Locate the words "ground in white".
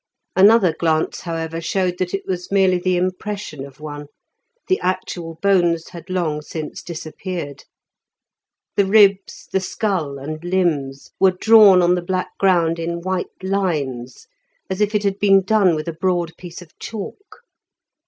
12.39-13.43